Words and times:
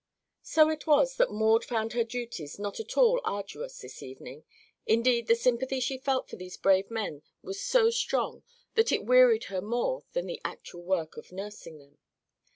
So 0.41 0.67
it 0.71 0.87
was 0.87 1.17
that 1.17 1.29
Maud 1.31 1.63
found 1.63 1.93
her 1.93 2.03
duties 2.03 2.57
not 2.57 2.79
at 2.79 2.97
all 2.97 3.21
arduous 3.23 3.77
this 3.81 4.01
evening. 4.01 4.43
Indeed, 4.87 5.27
the 5.27 5.35
sympathy 5.35 5.79
she 5.79 5.99
felt 5.99 6.27
for 6.27 6.37
these 6.37 6.57
brave 6.57 6.89
men 6.89 7.21
was 7.43 7.61
so 7.61 7.91
strong 7.91 8.41
that 8.73 8.91
it 8.91 9.05
wearied 9.05 9.43
her 9.43 9.61
more 9.61 10.03
than 10.13 10.25
the 10.25 10.41
actual 10.43 10.81
work 10.81 11.17
of 11.17 11.31
nursing 11.31 11.77
them. 11.77 11.99